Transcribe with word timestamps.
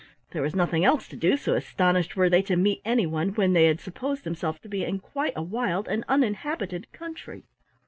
There 0.31 0.41
was 0.41 0.55
nothing 0.55 0.83
else 0.83 1.07
to 1.09 1.15
do, 1.15 1.37
so 1.37 1.53
astonished 1.53 2.15
were 2.15 2.27
they 2.27 2.41
to 2.41 2.55
meet 2.55 2.81
any 2.83 3.05
one 3.05 3.29
when 3.35 3.53
they 3.53 3.65
had 3.65 3.79
supposed 3.79 4.23
themselves 4.23 4.59
to 4.61 4.67
be 4.67 4.83
in 4.83 4.97
quite 4.97 5.33
a 5.35 5.43
wild 5.43 5.87
and 5.87 6.03
uninhabited 6.09 6.91
country. 6.91 7.43